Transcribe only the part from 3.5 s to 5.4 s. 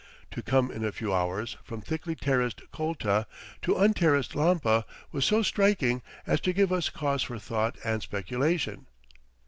to unterraced Lampa was